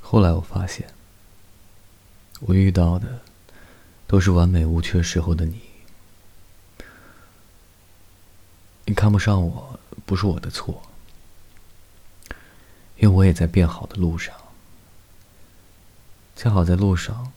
[0.00, 0.92] 后来我发现，
[2.40, 3.20] 我遇到的
[4.06, 5.60] 都是完美无缺时候的你。
[8.86, 10.82] 你看不上我，不是我的错，
[12.96, 14.34] 因为我也在变好的路上。
[16.34, 17.32] 恰好在路上，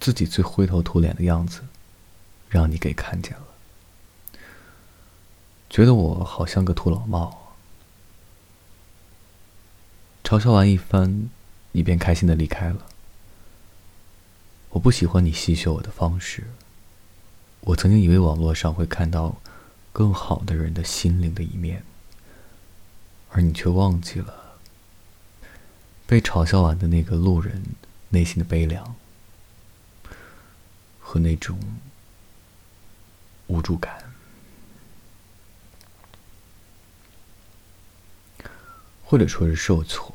[0.00, 1.62] 自己最灰头土脸的样子，
[2.48, 4.38] 让你给看见了，
[5.70, 7.43] 觉得我好像个土老帽。
[10.24, 11.28] 嘲笑完一番，
[11.70, 12.86] 你便开心的离开了。
[14.70, 16.48] 我不喜欢你戏谑我的方式。
[17.60, 19.40] 我曾经以为网络上会看到。
[19.94, 21.84] 更好的人的心灵的一面，
[23.30, 24.58] 而你却忘记了
[26.04, 27.62] 被嘲笑完的那个路人
[28.08, 28.96] 内心的悲凉
[30.98, 31.60] 和那种
[33.46, 34.03] 无助感，
[39.14, 40.12] 或者说是受挫。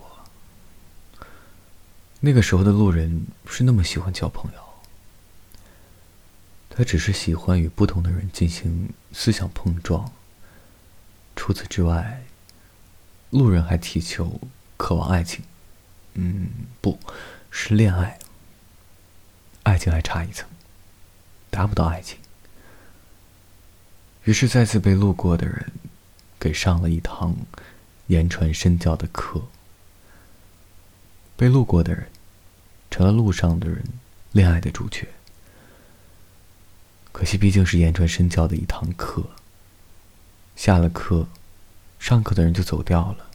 [2.20, 4.60] 那个时候的路人不是那么喜欢交朋友。
[6.70, 10.12] 他只是喜欢与不同的人进行思想碰撞。
[11.34, 12.26] 除此之外，
[13.30, 14.42] 路人还祈求、
[14.76, 15.46] 渴望爱情，
[16.16, 16.50] 嗯，
[16.82, 17.00] 不
[17.50, 18.20] 是恋爱。
[19.64, 20.46] 爱情还差一层，
[21.50, 22.18] 达不到爱情。
[24.26, 25.72] 于是再次被路过的人
[26.38, 27.34] 给上了一堂
[28.10, 29.42] 言传身教的课。
[31.36, 32.10] 被路过的人
[32.92, 33.84] 成了路上的人
[34.32, 35.08] 恋爱的主角。
[37.12, 39.24] 可惜，毕竟是言传身教的一堂课。
[40.56, 41.28] 下了课，
[41.98, 43.30] 上课的人就走掉了，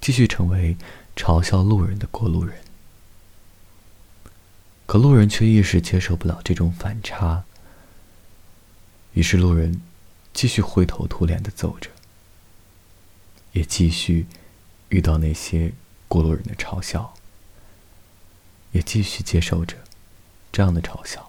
[0.00, 0.76] 继续成为
[1.14, 2.58] 嘲笑路人的过路人。
[4.86, 7.44] 可路人却一时接受不了这种反差，
[9.12, 9.82] 于是路人
[10.32, 11.90] 继续灰头土脸的走着，
[13.52, 14.26] 也继续
[14.88, 15.72] 遇到那些
[16.06, 17.14] 过路人的嘲笑，
[18.72, 19.76] 也继续接受着
[20.52, 21.28] 这样的嘲笑。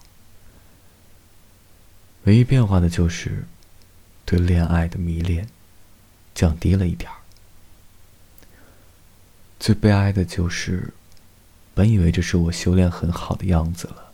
[2.26, 3.46] 唯一变化的就是，
[4.26, 5.48] 对恋爱的迷恋
[6.36, 7.16] 降低了一点儿。
[9.60, 10.94] 最悲哀的就是，
[11.74, 14.12] 本以为这是我修炼很好的样子了，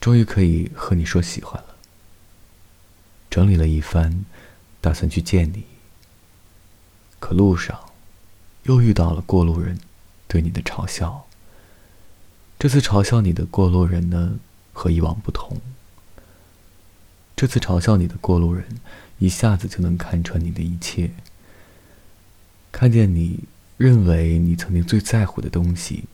[0.00, 1.76] 终于可以和你说喜欢了。
[3.30, 4.24] 整理了一番，
[4.80, 5.64] 打算去见你。
[7.22, 7.78] 可路上，
[8.64, 9.78] 又遇到了过路人
[10.26, 11.24] 对你的嘲笑。
[12.58, 14.40] 这次嘲笑你的过路人呢，
[14.72, 15.60] 和以往不同。
[17.36, 18.66] 这次嘲笑你的过路人，
[19.20, 21.12] 一下子就能看穿你的一切。
[22.72, 23.44] 看见你
[23.76, 26.06] 认为你曾经最在乎的东西，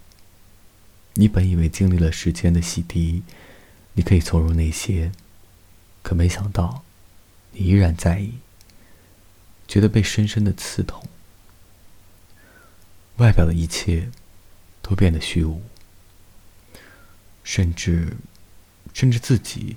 [1.14, 3.22] 你本以为经历了时间的洗涤，
[3.94, 5.10] 你可以从容那些，
[6.02, 6.82] 可没想到，
[7.52, 8.34] 你依然在意，
[9.68, 11.06] 觉得被深深的刺痛。
[13.18, 14.10] 外表的一切，
[14.82, 15.62] 都变得虚无，
[17.44, 18.16] 甚至，
[18.92, 19.76] 甚至自己。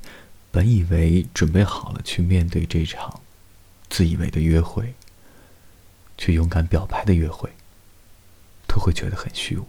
[0.53, 3.22] 本以为准备好了去面对这场
[3.90, 4.94] 自以为的约会，
[6.18, 7.50] 却勇敢表白的约会，
[8.68, 9.66] 都会觉得很虚无。